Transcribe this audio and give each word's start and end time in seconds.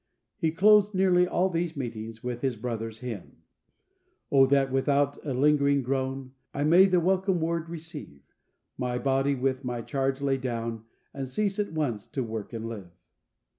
He 0.39 0.49
closed 0.49 0.95
nearly 0.95 1.27
all 1.27 1.47
these 1.47 1.77
meetings 1.77 2.23
with 2.23 2.41
his 2.41 2.55
brother's 2.55 3.01
hymn: 3.01 3.43
"O 4.31 4.47
that 4.47 4.71
without 4.71 5.23
a 5.23 5.31
lingering 5.31 5.83
groan, 5.83 6.31
I 6.55 6.63
may 6.63 6.85
the 6.87 6.99
welcome 6.99 7.39
Word 7.39 7.69
receive; 7.69 8.23
My 8.79 8.97
body 8.97 9.35
with 9.35 9.63
my 9.63 9.83
charge 9.83 10.19
lay 10.19 10.37
down, 10.37 10.85
And 11.13 11.27
cease 11.27 11.59
at 11.59 11.71
once 11.73 12.07
to 12.07 12.23
work 12.23 12.51
and 12.51 12.67
live." 12.67 12.89